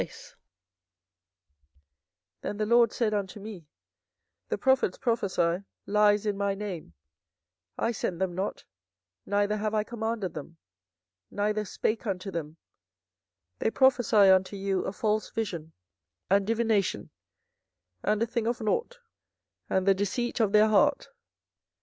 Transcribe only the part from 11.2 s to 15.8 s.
neither spake unto them: they prophesy unto you a false vision